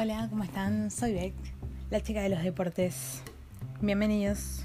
Hola, 0.00 0.28
¿cómo 0.30 0.44
están? 0.44 0.92
Soy 0.92 1.12
Beck, 1.12 1.34
la 1.90 2.00
chica 2.00 2.22
de 2.22 2.28
los 2.28 2.40
deportes. 2.44 3.20
Bienvenidos. 3.80 4.64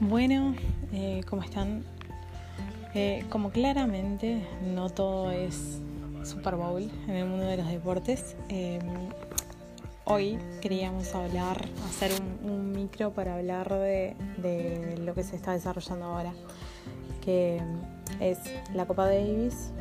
Bueno, 0.00 0.54
eh, 0.92 1.22
¿cómo 1.26 1.42
están? 1.42 1.82
Eh, 2.92 3.24
como 3.30 3.48
claramente 3.48 4.46
no 4.74 4.90
todo 4.90 5.30
es 5.30 5.80
Super 6.24 6.56
Bowl 6.56 6.82
en 7.08 7.16
el 7.16 7.24
mundo 7.24 7.46
de 7.46 7.56
los 7.56 7.66
deportes, 7.66 8.36
eh, 8.50 8.78
hoy 10.04 10.38
queríamos 10.60 11.14
hablar, 11.14 11.64
hacer 11.88 12.12
un, 12.44 12.72
micro 12.72 13.12
para 13.12 13.36
hablar 13.36 13.72
de, 13.72 14.96
lo 15.00 15.14
que 15.14 15.22
se 15.22 15.36
está 15.36 15.52
desarrollando 15.52 16.04
ahora, 16.06 16.32
que 17.24 17.62
es 18.20 18.38
la 18.74 18.86
Copa 18.86 19.06
Davis 19.06 19.72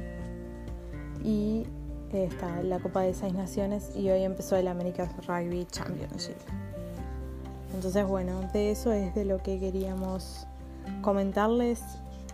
y 1.24 1.66
está 2.14 2.62
la 2.64 2.80
Copa 2.80 3.02
de 3.02 3.14
Seis 3.14 3.34
Naciones 3.34 3.92
y 3.96 4.10
hoy 4.10 4.24
empezó 4.24 4.56
el 4.56 4.68
American 4.68 5.10
Rugby 5.28 5.66
Championship. 5.66 6.38
Entonces, 7.74 8.06
bueno, 8.06 8.42
de 8.54 8.72
eso 8.72 8.92
es 8.92 9.16
de 9.16 9.26
lo 9.26 9.42
que 9.42 9.60
queríamos 9.60 10.46
comentarles 11.02 11.82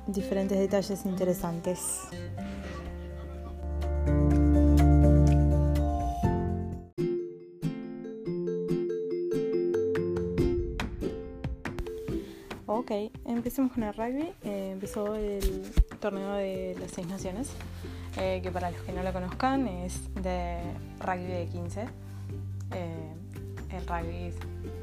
diferentes 0.07 0.57
detalles 0.57 1.05
interesantes. 1.05 2.07
Ok, 12.69 12.91
empecemos 13.37 13.71
con 13.71 13.83
el 13.83 13.93
rugby. 13.93 14.33
Eh, 14.43 14.71
empezó 14.73 15.15
el 15.15 15.71
torneo 15.99 16.33
de 16.33 16.75
las 16.79 16.91
seis 16.91 17.07
naciones, 17.07 17.49
eh, 18.17 18.41
que 18.43 18.51
para 18.51 18.71
los 18.71 18.81
que 18.81 18.91
no 18.91 19.03
lo 19.03 19.13
conozcan 19.13 19.67
es 19.67 20.13
de 20.15 20.59
rugby 20.99 21.27
de 21.27 21.45
15. 21.47 21.85
Eh, 22.73 23.13
el 23.71 23.87
rugby 23.87 24.33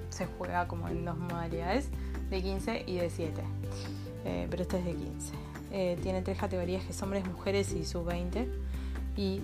se 0.09 0.27
juega 0.27 0.67
como 0.69 0.89
en 0.89 1.05
dos 1.05 1.17
modalidades, 1.17 1.89
de 2.31 2.43
15 2.43 2.85
y 2.87 2.97
de 2.97 3.11
7, 3.11 3.43
pero 4.49 4.63
este 4.63 4.79
es 4.79 4.85
de 4.85 4.95
15. 4.95 5.97
tiene 6.03 6.23
tres 6.23 6.39
categorías 6.39 6.85
que 6.85 6.93
son 6.93 7.09
hombres, 7.09 7.27
mujeres 7.27 7.73
y 7.73 7.85
sub-20 7.85 8.47
y 9.17 9.41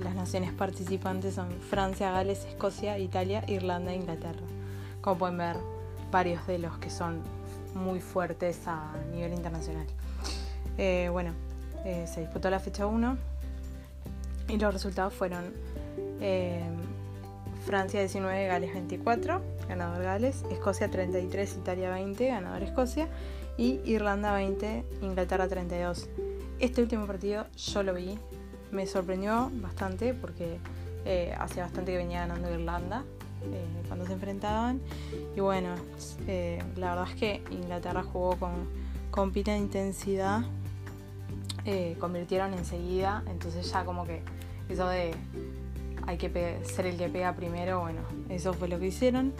las 0.00 0.14
naciones 0.14 0.52
participantes 0.52 1.34
son 1.34 1.50
Francia, 1.60 2.10
Gales, 2.10 2.44
Escocia, 2.44 2.98
Italia, 2.98 3.44
Irlanda 3.48 3.92
e 3.92 3.96
Inglaterra. 3.96 4.40
Como 5.00 5.18
pueden 5.18 5.38
ver, 5.38 5.56
varios 6.10 6.46
de 6.46 6.58
los 6.58 6.78
que 6.78 6.90
son 6.90 7.22
muy 7.74 8.00
fuertes 8.00 8.66
a 8.66 8.92
nivel 9.12 9.32
internacional. 9.32 9.86
Eh, 10.78 11.08
bueno, 11.10 11.32
eh, 11.84 12.06
se 12.06 12.20
disputó 12.20 12.50
la 12.50 12.58
fecha 12.58 12.86
1 12.86 13.16
y 14.48 14.56
los 14.58 14.72
resultados 14.72 15.12
fueron 15.12 15.52
eh, 16.20 16.62
Francia 17.66 18.00
19, 18.00 18.46
Gales 18.46 18.72
24, 18.72 19.42
ganador 19.68 20.02
Gales, 20.02 20.44
Escocia 20.50 20.90
33, 20.90 21.56
Italia 21.56 21.90
20, 21.90 22.26
ganador 22.28 22.62
Escocia 22.62 23.08
y 23.56 23.80
Irlanda 23.84 24.32
20, 24.32 24.84
Inglaterra 25.02 25.48
32. 25.48 26.08
Este 26.58 26.82
último 26.82 27.06
partido 27.06 27.46
yo 27.56 27.82
lo 27.82 27.94
vi, 27.94 28.18
me 28.70 28.86
sorprendió 28.86 29.50
bastante 29.54 30.14
porque 30.14 30.58
hace 31.38 31.60
bastante 31.60 31.92
que 31.92 31.98
venía 31.98 32.20
ganando 32.20 32.52
Irlanda, 32.52 33.04
eh, 33.42 33.82
cuando 33.88 34.06
se 34.06 34.12
enfrentaban. 34.12 34.80
Y 35.36 35.40
bueno, 35.40 35.74
eh, 36.26 36.62
la 36.76 36.90
verdad 36.90 37.08
es 37.10 37.16
que 37.18 37.42
Inglaterra 37.50 38.02
jugó 38.02 38.36
con, 38.36 38.52
con 39.10 39.32
pita 39.32 39.52
de 39.52 39.58
intensidad, 39.58 40.42
eh, 41.64 41.96
convirtieron 41.98 42.54
enseguida, 42.54 43.22
entonces 43.30 43.70
ya 43.70 43.84
como 43.84 44.04
que 44.04 44.22
eso 44.68 44.88
de 44.88 45.14
hay 46.06 46.16
que 46.16 46.58
ser 46.64 46.86
el 46.86 46.96
que 46.96 47.08
pega 47.08 47.34
primero, 47.34 47.80
bueno, 47.80 48.00
eso 48.28 48.52
fue 48.52 48.68
lo 48.68 48.78
que 48.78 48.88
hicieron. 48.88 49.32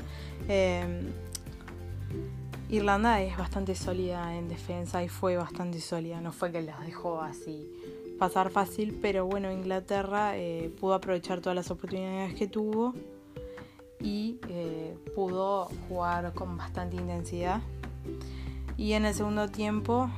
Irlanda 2.69 3.21
es 3.21 3.37
bastante 3.37 3.75
sólida 3.75 4.37
en 4.37 4.49
defensa 4.49 5.03
y 5.03 5.09
fue 5.09 5.37
bastante 5.37 5.81
sólida, 5.81 6.21
no 6.21 6.33
fue 6.33 6.53
que 6.53 6.63
las 6.63 6.85
dejó 6.87 7.21
así 7.21 7.69
pasar 8.19 8.51
fácil, 8.51 8.99
pero 9.01 9.27
bueno, 9.27 9.51
Inglaterra 9.51 10.35
pudo 10.79 10.95
aprovechar 10.95 11.41
todas 11.41 11.57
las 11.57 11.71
oportunidades 11.71 12.35
que 12.35 12.47
tuvo 12.47 12.95
y 14.01 14.39
eh, 14.49 14.97
pudo 15.15 15.69
jugar 15.89 16.33
con 16.33 16.57
bastante 16.57 16.97
intensidad. 16.97 17.61
Y 18.77 18.95
en 18.95 19.05
el 19.05 19.15
segundo 19.15 19.49
tiempo, 19.49 20.09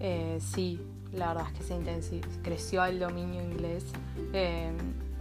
eh, 0.00 0.38
sí, 0.40 0.80
la 1.12 1.28
verdad 1.28 1.46
es 1.52 1.58
que 1.58 2.02
se 2.02 2.20
creció 2.42 2.84
el 2.84 2.98
dominio 2.98 3.42
inglés. 3.42 3.84
Eh, 4.32 4.72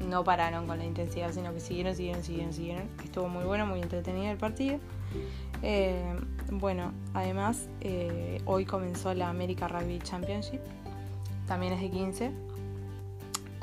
no 0.08 0.24
pararon 0.24 0.66
con 0.66 0.80
la 0.80 0.86
intensidad, 0.86 1.32
sino 1.34 1.54
que 1.54 1.60
siguieron, 1.60 1.96
siguieron, 1.96 2.24
siguieron, 2.24 2.54
siguieron. 2.54 2.90
Estuvo 3.04 3.28
muy 3.28 3.44
bueno, 3.44 3.66
muy 3.66 3.82
entretenido 3.82 4.32
el 4.32 4.38
partido. 4.38 4.80
bueno, 6.52 6.94
además, 7.14 7.68
hoy 8.46 8.66
comenzó 8.66 9.14
la 9.14 9.30
America 9.30 9.68
Rugby 9.68 10.00
Championship. 10.00 10.62
También 11.48 11.74
es 11.74 11.82
de 11.82 11.92
15. 11.92 12.32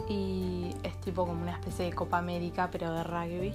Y 0.08 0.70
es 0.84 1.00
tipo 1.00 1.26
como 1.26 1.42
una 1.42 1.52
especie 1.52 1.86
de 1.86 1.92
Copa 1.92 2.18
América, 2.18 2.68
pero 2.70 2.92
de 2.92 3.02
rugby. 3.02 3.52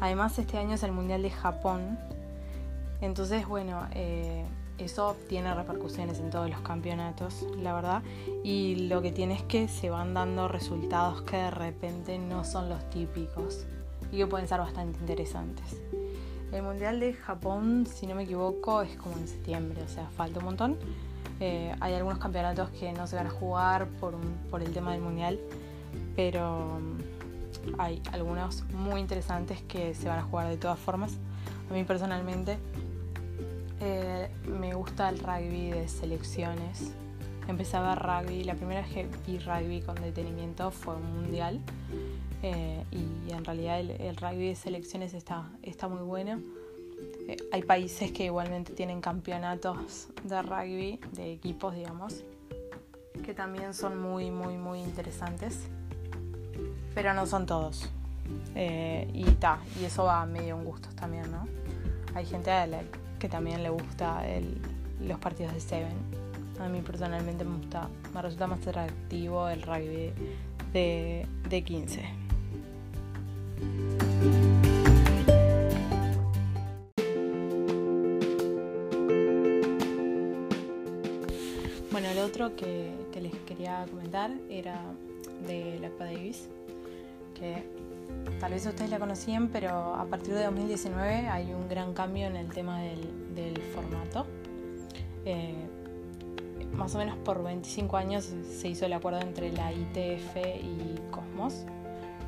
Además, 0.00 0.38
este 0.38 0.58
año 0.58 0.74
es 0.74 0.82
el 0.82 0.92
Mundial 0.92 1.22
de 1.22 1.30
Japón. 1.30 1.98
Entonces, 3.00 3.46
bueno, 3.46 3.86
eh, 3.92 4.44
eso 4.78 5.16
tiene 5.28 5.54
repercusiones 5.54 6.18
en 6.18 6.30
todos 6.30 6.50
los 6.50 6.60
campeonatos, 6.60 7.46
la 7.58 7.72
verdad. 7.72 8.02
Y 8.44 8.88
lo 8.88 9.00
que 9.00 9.12
tiene 9.12 9.34
es 9.34 9.42
que 9.42 9.68
se 9.68 9.90
van 9.90 10.14
dando 10.14 10.48
resultados 10.48 11.22
que 11.22 11.36
de 11.36 11.50
repente 11.50 12.18
no 12.18 12.44
son 12.44 12.68
los 12.68 12.88
típicos 12.90 13.66
y 14.12 14.18
que 14.18 14.26
pueden 14.26 14.48
ser 14.48 14.60
bastante 14.60 14.98
interesantes. 15.00 15.80
El 16.52 16.62
Mundial 16.62 17.00
de 17.00 17.12
Japón, 17.14 17.86
si 17.86 18.06
no 18.06 18.14
me 18.14 18.22
equivoco, 18.22 18.82
es 18.82 18.96
como 18.96 19.16
en 19.16 19.26
septiembre, 19.26 19.82
o 19.82 19.88
sea, 19.88 20.08
falta 20.10 20.38
un 20.38 20.44
montón. 20.44 20.76
Eh, 21.40 21.74
hay 21.80 21.94
algunos 21.94 22.18
campeonatos 22.18 22.70
que 22.70 22.92
no 22.92 23.06
se 23.06 23.16
van 23.16 23.26
a 23.26 23.30
jugar 23.30 23.88
por, 24.00 24.14
por 24.50 24.62
el 24.62 24.72
tema 24.72 24.92
del 24.92 25.00
Mundial, 25.00 25.40
pero 26.14 26.78
hay 27.78 28.02
algunos 28.12 28.64
muy 28.72 29.00
interesantes 29.00 29.60
que 29.62 29.94
se 29.94 30.08
van 30.08 30.18
a 30.18 30.22
jugar 30.22 30.48
de 30.48 30.56
todas 30.56 30.78
formas. 30.78 31.16
A 31.70 31.74
mí 31.74 31.84
personalmente 31.84 32.58
eh, 33.80 34.28
me 34.46 34.74
gusta 34.74 35.08
el 35.08 35.18
rugby 35.18 35.70
de 35.70 35.88
selecciones. 35.88 36.92
Empecé 37.48 37.76
a 37.76 37.94
ver 37.94 37.98
rugby, 37.98 38.44
la 38.44 38.54
primera 38.54 38.82
vez 38.82 38.90
que 38.90 39.08
vi 39.26 39.38
rugby 39.38 39.80
con 39.80 39.94
detenimiento 39.96 40.70
fue 40.70 40.96
un 40.96 41.22
mundial 41.22 41.60
eh, 42.42 42.84
y 42.90 43.30
en 43.30 43.44
realidad 43.44 43.78
el, 43.80 44.16
rugby 44.16 44.48
de 44.48 44.56
selecciones 44.56 45.14
está, 45.14 45.48
está 45.62 45.88
muy 45.88 46.02
bueno. 46.02 46.40
Eh, 47.28 47.36
hay 47.52 47.62
países 47.62 48.10
que 48.10 48.24
igualmente 48.24 48.72
tienen 48.72 49.00
campeonatos 49.00 50.08
de 50.24 50.42
rugby, 50.42 51.00
de 51.12 51.32
equipos 51.32 51.74
digamos, 51.74 52.24
que 53.24 53.34
también 53.34 53.74
son 53.74 54.00
muy, 54.00 54.30
muy, 54.30 54.56
muy 54.56 54.80
interesantes 54.80 55.68
pero 56.96 57.12
no 57.12 57.26
son 57.26 57.44
todos. 57.44 57.90
Eh, 58.54 59.06
y 59.12 59.24
ta, 59.32 59.58
y 59.78 59.84
eso 59.84 60.04
va 60.04 60.24
medio 60.24 60.56
en 60.56 60.64
gustos 60.64 60.96
también, 60.96 61.30
¿no? 61.30 61.46
Hay 62.14 62.24
gente 62.24 62.50
a 62.50 62.66
la 62.66 62.80
que 63.18 63.28
también 63.28 63.62
le 63.62 63.68
gusta 63.68 64.24
los 65.02 65.18
partidos 65.18 65.52
de 65.52 65.60
Seven. 65.60 65.94
A 66.58 66.68
mí 66.70 66.80
personalmente 66.80 67.44
me 67.44 67.58
gusta, 67.58 67.90
me 68.14 68.22
resulta 68.22 68.46
más 68.46 68.66
atractivo 68.66 69.46
el 69.50 69.60
rugby 69.60 70.10
de, 70.72 71.26
de 71.50 71.64
15. 71.64 72.02
Bueno, 81.92 82.08
el 82.08 82.18
otro 82.20 82.56
que, 82.56 82.90
que 83.12 83.20
les 83.20 83.34
quería 83.40 83.84
comentar 83.90 84.30
era 84.48 84.80
de 85.46 85.78
la 85.78 85.90
Davis 86.02 86.48
que 87.38 87.64
tal 88.40 88.52
vez 88.52 88.66
ustedes 88.66 88.90
la 88.90 88.98
conocían, 88.98 89.48
pero 89.48 89.94
a 89.94 90.04
partir 90.06 90.34
de 90.34 90.44
2019 90.44 91.28
hay 91.28 91.52
un 91.52 91.68
gran 91.68 91.92
cambio 91.94 92.26
en 92.26 92.36
el 92.36 92.48
tema 92.48 92.80
del, 92.80 93.60
formato. 93.74 94.26
Eh, 95.24 95.68
más 96.72 96.94
o 96.94 96.98
menos 96.98 97.16
por 97.18 97.42
25 97.42 97.96
años 97.96 98.24
se 98.24 98.68
hizo 98.68 98.86
el 98.86 98.92
acuerdo 98.92 99.20
entre 99.20 99.52
la 99.52 99.72
ITF 99.72 100.36
y 100.36 101.00
Cosmos 101.10 101.64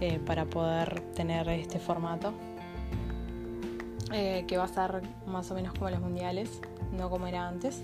eh, 0.01 0.21
para 0.25 0.45
poder 0.45 1.01
tener 1.15 1.49
este 1.49 1.79
formato, 1.79 2.33
eh, 4.13 4.45
que 4.47 4.57
va 4.57 4.65
a 4.65 4.69
ser 4.69 5.03
más 5.27 5.51
o 5.51 5.55
menos 5.55 5.75
como 5.75 5.91
los 5.91 6.01
mundiales, 6.01 6.61
no 6.93 7.11
como 7.11 7.27
era 7.27 7.49
antes. 7.49 7.83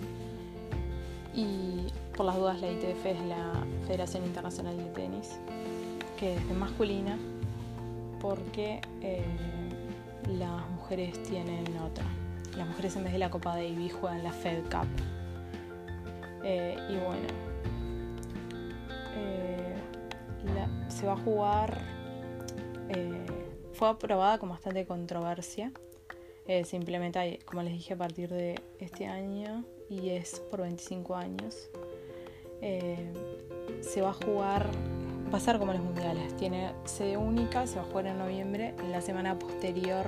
Y 1.34 1.86
por 2.16 2.26
las 2.26 2.36
dudas 2.36 2.60
la 2.60 2.70
ITF 2.70 3.06
es 3.06 3.20
la 3.22 3.66
Federación 3.86 4.24
Internacional 4.24 4.76
de 4.76 4.84
Tenis 4.84 5.38
que 6.24 6.36
es 6.36 6.56
masculina 6.56 7.18
porque 8.18 8.80
eh, 9.02 9.22
las 10.38 10.66
mujeres 10.70 11.22
tienen 11.24 11.76
otra. 11.76 12.06
Las 12.56 12.66
mujeres 12.66 12.96
en 12.96 13.04
vez 13.04 13.12
de 13.12 13.18
la 13.18 13.30
Copa 13.30 13.56
Davis 13.56 13.92
juegan 13.92 14.24
la 14.24 14.32
Fed 14.32 14.62
Cup, 14.64 14.88
Eh, 16.42 16.76
y 16.88 16.96
bueno, 16.96 17.26
eh, 19.16 19.74
se 20.88 21.06
va 21.06 21.12
a 21.12 21.16
jugar, 21.18 21.82
fue 23.74 23.88
aprobada 23.88 24.38
con 24.38 24.48
bastante 24.48 24.86
controversia. 24.86 25.72
se 26.46 26.76
implementa, 26.76 27.22
como 27.44 27.62
les 27.62 27.72
dije, 27.74 27.94
a 27.94 27.98
partir 27.98 28.30
de 28.30 28.62
este 28.78 29.06
año 29.06 29.64
y 29.90 30.10
es 30.10 30.40
por 30.50 30.62
25 30.62 31.16
años. 31.16 31.68
se 32.60 34.00
va 34.00 34.10
a 34.10 34.14
jugar, 34.14 34.70
ser 35.40 35.58
como 35.58 35.72
los 35.72 35.82
mundiales, 35.82 36.36
tiene 36.36 36.72
sede 36.84 37.16
única, 37.16 37.66
se 37.66 37.76
va 37.76 37.82
a 37.82 37.84
jugar 37.84 38.06
en 38.06 38.18
noviembre, 38.18 38.74
en 38.78 38.92
la 38.92 39.00
semana 39.00 39.38
posterior 39.38 40.06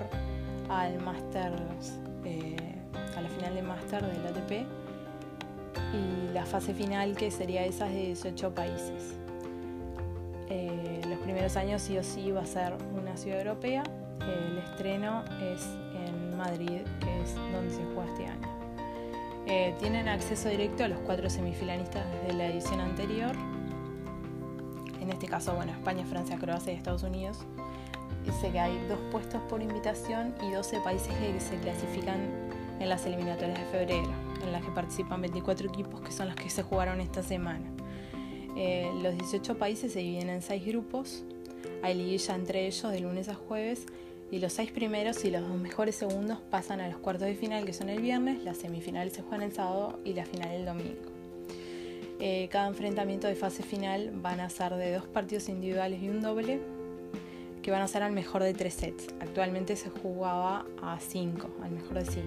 al 0.68 0.98
Masters, 1.00 1.98
a 3.16 3.20
la 3.20 3.28
final 3.28 3.54
de 3.54 3.62
Master 3.62 4.04
del 4.04 4.26
ATP 4.26 4.66
y 5.92 6.32
la 6.32 6.44
fase 6.44 6.74
final 6.74 7.16
que 7.16 7.30
sería 7.30 7.64
esa 7.64 7.86
de 7.86 8.06
18 8.06 8.54
países. 8.54 9.14
Eh, 10.48 11.00
los 11.08 11.18
primeros 11.20 11.56
años 11.56 11.82
sí 11.82 11.96
o 11.98 12.04
sí 12.04 12.30
va 12.30 12.42
a 12.42 12.46
ser 12.46 12.74
una 12.94 13.16
ciudad 13.16 13.40
europea. 13.40 13.82
el 14.20 14.58
estreno 14.58 15.24
es 15.40 15.66
en 16.06 16.36
Madrid, 16.36 16.82
que 17.00 17.22
es 17.22 17.34
donde 17.34 17.70
se 17.70 17.82
juega 17.94 18.10
este 18.12 18.26
año. 18.26 18.56
Eh, 19.46 19.74
tienen 19.78 20.08
acceso 20.08 20.48
directo 20.48 20.84
a 20.84 20.88
los 20.88 20.98
cuatro 21.00 21.30
semifinalistas 21.30 22.04
de 22.26 22.32
la 22.32 22.46
edición 22.48 22.80
anterior. 22.80 23.36
En 25.06 25.12
este 25.12 25.28
caso, 25.28 25.54
bueno, 25.54 25.70
España, 25.70 26.04
Francia, 26.04 26.36
Croacia 26.36 26.72
y 26.72 26.76
Estados 26.76 27.04
Unidos. 27.04 27.38
Dice 28.24 28.50
que 28.50 28.58
hay 28.58 28.76
dos 28.88 28.98
puestos 29.12 29.40
por 29.42 29.62
invitación 29.62 30.34
y 30.42 30.50
12 30.50 30.80
países 30.80 31.14
que 31.14 31.38
se 31.38 31.56
clasifican 31.60 32.18
en 32.80 32.88
las 32.88 33.06
eliminatorias 33.06 33.56
de 33.56 33.66
febrero, 33.66 34.10
en 34.42 34.50
las 34.50 34.64
que 34.64 34.72
participan 34.72 35.20
24 35.20 35.68
equipos 35.68 36.00
que 36.00 36.10
son 36.10 36.26
los 36.26 36.34
que 36.34 36.50
se 36.50 36.64
jugaron 36.64 37.00
esta 37.00 37.22
semana. 37.22 37.64
Eh, 38.56 38.90
los 39.00 39.16
18 39.16 39.56
países 39.58 39.92
se 39.92 40.00
dividen 40.00 40.28
en 40.28 40.42
6 40.42 40.66
grupos, 40.66 41.22
hay 41.84 41.94
liguilla 41.94 42.34
entre 42.34 42.66
ellos 42.66 42.90
de 42.90 42.98
lunes 42.98 43.28
a 43.28 43.36
jueves 43.36 43.86
y 44.32 44.40
los 44.40 44.54
6 44.54 44.72
primeros 44.72 45.24
y 45.24 45.30
los 45.30 45.46
dos 45.46 45.56
mejores 45.56 45.94
segundos 45.94 46.40
pasan 46.50 46.80
a 46.80 46.88
los 46.88 46.98
cuartos 46.98 47.28
de 47.28 47.36
final 47.36 47.64
que 47.64 47.72
son 47.72 47.90
el 47.90 48.02
viernes, 48.02 48.42
las 48.42 48.56
semifinales 48.56 49.12
se 49.12 49.22
juegan 49.22 49.42
el 49.42 49.52
sábado 49.52 50.00
y 50.04 50.14
la 50.14 50.24
final 50.24 50.50
el 50.50 50.64
domingo. 50.64 51.15
Eh, 52.18 52.48
cada 52.50 52.68
enfrentamiento 52.68 53.26
de 53.26 53.34
fase 53.34 53.62
final 53.62 54.10
van 54.14 54.40
a 54.40 54.48
ser 54.48 54.74
de 54.74 54.92
dos 54.94 55.06
partidos 55.06 55.48
individuales 55.48 56.02
y 56.02 56.08
un 56.08 56.22
doble 56.22 56.60
que 57.62 57.70
van 57.70 57.82
a 57.82 57.88
ser 57.88 58.02
al 58.02 58.12
mejor 58.12 58.42
de 58.42 58.54
tres 58.54 58.74
sets. 58.74 59.08
Actualmente 59.20 59.76
se 59.76 59.90
jugaba 59.90 60.64
a 60.80 60.98
5, 60.98 61.48
al 61.62 61.72
mejor 61.72 61.94
de 61.94 62.04
5 62.04 62.22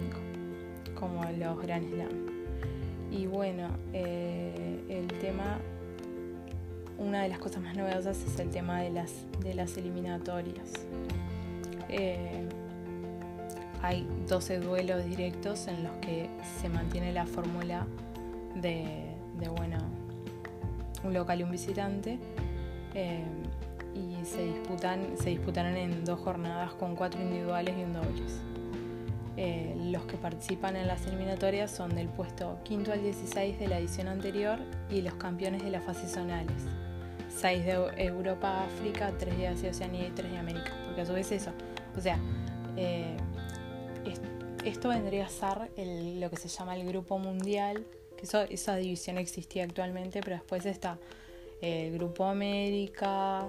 como 0.99 1.23
los 1.23 1.61
Grand 1.61 1.89
Slam. 1.89 2.09
Y 3.11 3.25
bueno, 3.25 3.69
eh, 3.93 4.83
el 4.89 5.07
tema, 5.19 5.59
una 6.97 7.23
de 7.23 7.29
las 7.29 7.39
cosas 7.39 7.63
más 7.63 7.75
novedosas 7.75 8.21
es 8.21 8.39
el 8.39 8.49
tema 8.51 8.81
de 8.81 8.91
las, 8.91 9.13
de 9.39 9.53
las 9.55 9.77
eliminatorias. 9.77 10.73
Eh, 11.87 12.47
hay 13.81 14.05
12 14.27 14.59
duelos 14.59 15.05
directos 15.05 15.67
en 15.67 15.83
los 15.83 15.93
que 16.01 16.29
se 16.61 16.69
mantiene 16.69 17.13
la 17.13 17.25
fórmula 17.25 17.87
de, 18.55 19.18
bueno, 19.47 19.77
un 21.03 21.13
local 21.13 21.39
y 21.39 21.43
un 21.43 21.51
visitante. 21.51 22.19
Eh, 22.93 23.23
y 23.95 24.23
se 24.25 24.43
disputan, 24.43 25.17
se 25.17 25.29
disputarán 25.29 25.75
en 25.77 26.05
dos 26.05 26.19
jornadas 26.19 26.73
con 26.73 26.95
cuatro 26.95 27.21
individuales 27.21 27.75
y 27.77 27.83
un 27.83 27.93
dobles. 27.93 28.41
Eh, 29.37 29.73
los 29.85 30.03
que 30.03 30.17
participan 30.17 30.75
en 30.75 30.87
las 30.87 31.05
eliminatorias 31.07 31.71
son 31.71 31.95
del 31.95 32.09
puesto 32.09 32.59
quinto 32.63 32.91
al 32.91 33.01
16 33.01 33.57
de 33.57 33.67
la 33.67 33.79
edición 33.79 34.07
anterior 34.07 34.59
y 34.89 35.01
los 35.01 35.13
campeones 35.13 35.63
de 35.63 35.69
las 35.69 35.83
fases 35.83 36.11
zonales. 36.11 36.67
6 37.37 37.65
de 37.65 37.71
Europa, 38.03 38.65
África, 38.65 39.13
3 39.17 39.37
de 39.37 39.47
Asia, 39.47 39.69
Oceanía 39.69 40.07
y 40.07 40.11
3 40.11 40.31
de 40.31 40.37
América. 40.37 40.73
Porque 40.85 41.01
a 41.01 41.05
su 41.05 41.13
vez 41.13 41.31
eso, 41.31 41.51
o 41.97 42.01
sea, 42.01 42.19
eh, 42.75 43.15
esto 44.65 44.89
vendría 44.89 45.25
a 45.25 45.29
ser 45.29 45.71
lo 45.77 46.29
que 46.29 46.35
se 46.35 46.49
llama 46.49 46.75
el 46.75 46.85
grupo 46.85 47.17
mundial, 47.17 47.85
que 48.19 48.53
esa 48.53 48.75
división 48.75 49.17
existía 49.17 49.63
actualmente, 49.63 50.21
pero 50.21 50.35
después 50.35 50.65
está 50.65 50.99
el 51.61 51.93
grupo 51.93 52.25
América, 52.25 53.47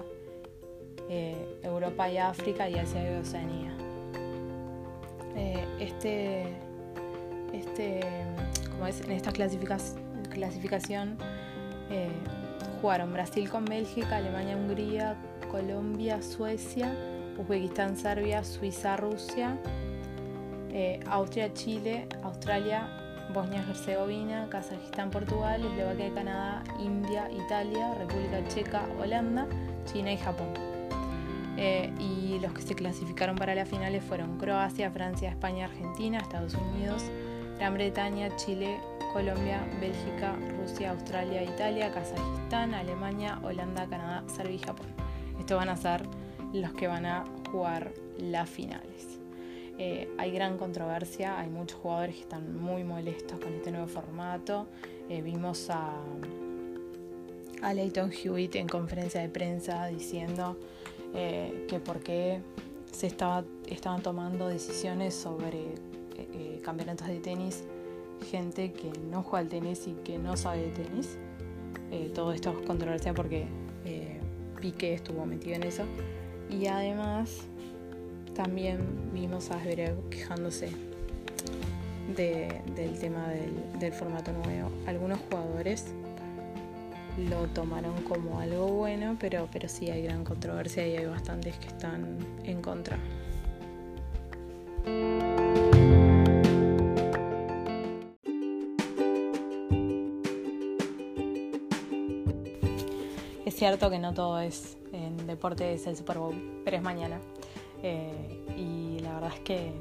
eh, 1.09 1.59
Europa 1.63 2.09
y 2.09 2.17
África 2.17 2.69
y 2.69 2.75
Asia 2.75 3.11
y 3.11 3.19
Oceanía. 3.19 3.77
Eh, 5.35 5.65
este, 5.79 6.45
este, 7.53 8.01
como 8.69 8.87
es, 8.87 9.01
en 9.01 9.11
esta 9.11 9.31
clasificación 9.31 11.17
eh, 11.89 12.09
jugaron 12.81 13.13
Brasil 13.13 13.49
con 13.49 13.65
Bélgica, 13.65 14.17
Alemania, 14.17 14.57
Hungría, 14.57 15.17
Colombia, 15.49 16.21
Suecia, 16.21 16.95
Uzbekistán, 17.37 17.97
Serbia, 17.97 18.43
Suiza, 18.43 18.97
Rusia, 18.97 19.57
eh, 20.71 20.99
Austria, 21.07 21.53
Chile, 21.53 22.07
Australia, 22.23 22.89
Bosnia, 23.33 23.63
Herzegovina, 23.67 24.47
Kazajistán, 24.49 25.09
Portugal, 25.09 25.63
Eslovaquia, 25.63 26.13
Canadá, 26.13 26.63
India, 26.79 27.29
Italia, 27.31 27.93
República 27.95 28.47
Checa, 28.47 28.85
Holanda, 28.99 29.47
China 29.91 30.11
y 30.11 30.17
Japón. 30.17 30.47
Eh, 31.57 31.91
y 31.99 32.39
los 32.39 32.53
que 32.53 32.61
se 32.61 32.75
clasificaron 32.75 33.35
para 33.35 33.53
las 33.55 33.67
finales 33.67 34.03
fueron 34.03 34.37
Croacia, 34.37 34.89
Francia, 34.91 35.29
España, 35.29 35.65
Argentina, 35.65 36.17
Estados 36.17 36.55
Unidos, 36.55 37.03
Gran 37.57 37.73
Bretaña, 37.73 38.35
Chile, 38.37 38.79
Colombia, 39.13 39.59
Bélgica, 39.79 40.35
Rusia, 40.57 40.91
Australia, 40.91 41.43
Italia, 41.43 41.91
Kazajistán, 41.91 42.73
Alemania, 42.73 43.39
Holanda, 43.43 43.85
Canadá, 43.87 44.23
Serbia 44.27 44.55
y 44.55 44.59
Japón. 44.59 44.87
Estos 45.39 45.57
van 45.57 45.69
a 45.69 45.75
ser 45.75 46.03
los 46.53 46.73
que 46.73 46.87
van 46.87 47.05
a 47.05 47.25
jugar 47.51 47.91
las 48.17 48.49
finales. 48.49 49.10
Eh, 49.83 50.07
hay 50.19 50.29
gran 50.29 50.59
controversia, 50.59 51.39
hay 51.39 51.49
muchos 51.49 51.79
jugadores 51.79 52.13
que 52.13 52.21
están 52.21 52.55
muy 52.55 52.83
molestos 52.83 53.39
con 53.39 53.51
este 53.55 53.71
nuevo 53.71 53.87
formato. 53.87 54.67
Eh, 55.09 55.23
vimos 55.23 55.71
a, 55.71 55.95
a 57.63 57.73
Leighton 57.73 58.11
Hewitt 58.11 58.57
en 58.57 58.67
conferencia 58.67 59.21
de 59.21 59.29
prensa 59.29 59.87
diciendo 59.87 60.55
eh, 61.15 61.65
que 61.67 61.79
por 61.79 61.99
qué 62.01 62.41
se 62.91 63.07
estaba, 63.07 63.43
estaban 63.65 64.03
tomando 64.03 64.49
decisiones 64.49 65.15
sobre 65.15 65.73
eh, 66.15 66.61
campeonatos 66.63 67.07
de 67.07 67.19
tenis 67.19 67.63
gente 68.29 68.73
que 68.73 68.91
no 69.09 69.23
juega 69.23 69.39
al 69.39 69.49
tenis 69.49 69.87
y 69.87 69.93
que 70.03 70.19
no 70.19 70.37
sabe 70.37 70.61
de 70.61 70.69
tenis. 70.83 71.17
todo 72.13 72.33
esto 72.33 72.51
es 72.51 72.67
controversia 72.67 73.15
porque 73.15 73.47
Piqué 74.61 74.93
estuvo 74.93 75.25
metido 75.25 75.55
en 75.55 75.63
eso. 75.63 75.85
Y 76.51 76.67
además 76.67 77.47
también 78.41 79.11
vimos 79.13 79.51
a 79.51 79.59
Zverev 79.59 80.09
quejándose 80.09 80.71
del 82.15 82.99
tema 82.99 83.27
del, 83.27 83.79
del 83.79 83.93
formato 83.93 84.31
nuevo. 84.33 84.71
Algunos 84.87 85.19
jugadores 85.29 85.85
lo 87.29 87.45
tomaron 87.49 88.01
como 88.01 88.39
algo 88.39 88.65
bueno, 88.65 89.15
pero, 89.19 89.47
pero 89.51 89.69
sí 89.69 89.91
hay 89.91 90.01
gran 90.01 90.23
controversia 90.23 90.87
y 90.87 90.97
hay 90.97 91.05
bastantes 91.05 91.55
que 91.57 91.67
están 91.67 92.17
en 92.43 92.63
contra. 92.63 92.97
Es 103.45 103.55
cierto 103.55 103.91
que 103.91 103.99
no 103.99 104.15
todo 104.15 104.39
es 104.39 104.77
en 104.93 105.27
deporte 105.27 105.73
es 105.73 105.85
el 105.85 105.95
Super 105.95 106.17
Bowl, 106.17 106.61
pero 106.65 106.77
es 106.77 106.83
mañana. 106.83 107.19
Eh, 107.83 108.45
y 108.57 108.99
la 108.99 109.15
verdad 109.15 109.31
es 109.33 109.39
que 109.41 109.73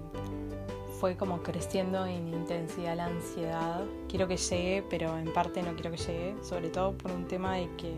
fue 1.00 1.16
como 1.16 1.42
creciendo 1.42 2.04
en 2.06 2.28
intensidad 2.28 2.96
la 2.96 3.06
ansiedad. 3.06 3.84
Quiero 4.08 4.28
que 4.28 4.36
llegue, 4.36 4.84
pero 4.88 5.16
en 5.16 5.32
parte 5.32 5.62
no 5.62 5.74
quiero 5.74 5.90
que 5.90 5.96
llegue, 5.96 6.34
sobre 6.42 6.68
todo 6.68 6.92
por 6.92 7.10
un 7.10 7.26
tema 7.26 7.54
de 7.54 7.68
que 7.76 7.94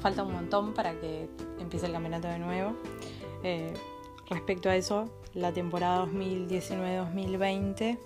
falta 0.00 0.22
un 0.22 0.32
montón 0.32 0.72
para 0.72 0.92
que 1.00 1.28
empiece 1.58 1.86
el 1.86 1.92
campeonato 1.92 2.28
de 2.28 2.38
nuevo. 2.38 2.74
Eh, 3.42 3.74
respecto 4.30 4.68
a 4.68 4.76
eso, 4.76 5.10
la 5.34 5.52
temporada 5.52 6.06
2019-2020 6.06 7.98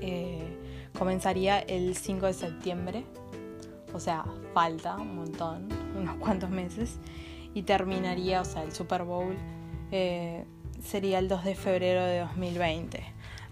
eh, 0.00 0.56
comenzaría 0.98 1.58
el 1.60 1.96
5 1.96 2.26
de 2.26 2.32
septiembre, 2.34 3.04
o 3.92 4.00
sea, 4.00 4.24
falta 4.54 4.96
un 4.96 5.16
montón, 5.16 5.68
unos 5.96 6.16
cuantos 6.16 6.50
meses, 6.50 6.98
y 7.54 7.62
terminaría, 7.62 8.42
o 8.42 8.44
sea, 8.44 8.62
el 8.62 8.72
Super 8.72 9.04
Bowl. 9.04 9.34
Eh, 9.90 10.44
sería 10.82 11.18
el 11.18 11.28
2 11.28 11.44
de 11.44 11.54
febrero 11.54 12.04
de 12.04 12.20
2020. 12.20 13.02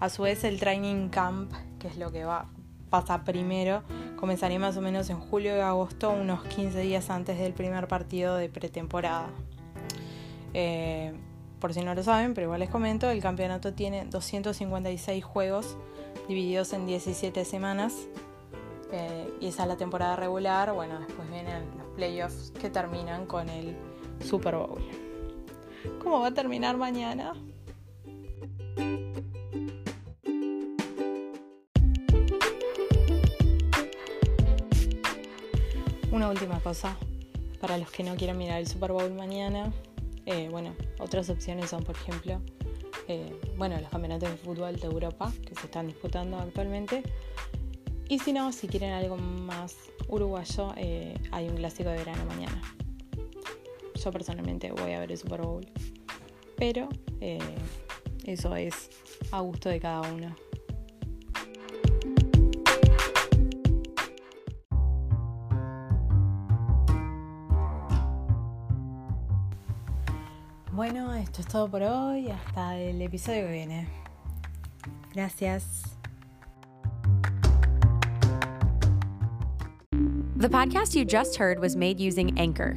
A 0.01 0.09
su 0.09 0.23
vez 0.23 0.45
el 0.45 0.59
training 0.59 1.09
camp, 1.09 1.53
que 1.79 1.89
es 1.89 1.97
lo 1.97 2.13
que 2.13 2.25
va 2.25 2.47
pasa 2.91 3.25
primero, 3.25 3.83
comenzaría 4.15 4.61
más 4.61 4.77
o 4.77 4.81
menos 4.81 5.11
en 5.11 5.19
julio 5.19 5.57
y 5.57 5.61
agosto, 5.61 6.11
unos 6.11 6.45
15 6.45 6.79
días 6.79 7.11
antes 7.11 7.39
del 7.39 7.53
primer 7.53 7.89
partido 7.89 8.37
de 8.37 8.49
pretemporada. 8.49 9.31
Eh, 10.53 11.13
por 11.59 11.75
si 11.75 11.83
no 11.83 11.93
lo 11.95 12.03
saben, 12.05 12.35
pero 12.35 12.45
igual 12.45 12.61
les 12.61 12.71
comento, 12.71 13.11
el 13.11 13.21
campeonato 13.21 13.73
tiene 13.73 14.05
256 14.05 15.25
juegos 15.25 15.77
divididos 16.29 16.73
en 16.73 16.87
17 16.87 17.45
semanas. 17.45 17.95
Eh, 18.93 19.29
y 19.41 19.49
esa 19.49 19.63
es 19.63 19.69
la 19.69 19.77
temporada 19.77 20.15
regular. 20.15 20.73
Bueno, 20.73 21.01
después 21.01 21.29
vienen 21.31 21.65
los 21.77 21.89
playoffs 21.97 22.53
que 22.53 22.71
terminan 22.71 23.27
con 23.27 23.49
el 23.49 23.77
Super 24.21 24.55
Bowl. 24.55 25.04
¿Cómo 26.03 26.21
va 26.21 26.29
a 26.29 26.35
terminar 26.35 26.77
mañana? 26.77 27.33
Una 36.13 36.29
última 36.29 36.61
cosa, 36.61 36.97
para 37.61 37.77
los 37.77 37.91
que 37.91 38.05
no 38.05 38.15
quieran 38.15 38.39
mirar 38.39 38.61
el 38.61 38.69
Super 38.69 38.93
Bowl 38.93 39.13
mañana, 39.15 39.73
eh, 40.27 40.49
bueno, 40.51 40.75
otras 40.99 41.29
opciones 41.29 41.71
son, 41.71 41.83
por 41.83 41.97
ejemplo, 41.97 42.41
eh, 43.09 43.39
bueno, 43.57 43.79
los 43.81 43.91
campeonatos 43.91 44.31
de 44.31 44.37
fútbol 44.37 44.77
de 44.77 44.87
Europa 44.87 45.33
que 45.47 45.55
se 45.55 45.67
están 45.67 45.87
disputando 45.87 46.39
actualmente. 46.39 47.03
Y 48.09 48.19
si 48.19 48.33
no, 48.33 48.53
si 48.53 48.69
quieren 48.69 48.93
algo 48.93 49.17
más 49.17 49.75
uruguayo, 50.09 50.73
eh, 50.77 51.19
hay 51.33 51.49
un 51.49 51.57
clásico 51.57 51.91
de 51.91 51.97
verano 51.97 52.25
mañana. 52.27 52.63
Yo 54.05 54.13
personalmente 54.13 54.71
voy 54.71 54.93
a 54.93 55.01
ver 55.01 55.13
el 55.13 55.17
Super 55.17 55.41
Bowl. 55.41 55.67
Pero 56.59 56.91
eso 58.23 58.55
es 58.55 58.91
a 59.33 59.41
gusto 59.41 59.71
de 59.71 59.81
cada 59.81 60.03
uno. 60.13 60.37
Bueno, 70.73 71.15
esto 71.15 71.41
es 71.41 71.49
todo 71.49 71.71
por 71.71 71.83
hoy. 71.83 72.29
Hasta 72.29 72.79
el 72.79 73.01
episodio 73.01 73.47
que 73.47 73.53
viene. 73.53 73.89
Gracias. 75.15 75.97
The 80.37 80.51
podcast 80.51 80.95
you 80.95 81.07
just 81.07 81.37
heard 81.37 81.59
was 81.59 81.75
made 81.75 81.99
using 81.99 82.39
Anchor. 82.39 82.77